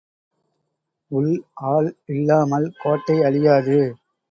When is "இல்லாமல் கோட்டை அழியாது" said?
2.05-3.79